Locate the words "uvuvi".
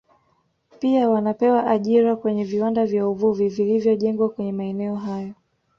3.07-3.47